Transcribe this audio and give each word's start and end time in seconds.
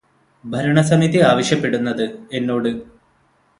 ഭരണ 0.43 0.81
സമിതി 0.81 1.19
ആവശ്യപ്പെടുന്നത് 1.21 2.03
എന്നോട് 2.31 2.69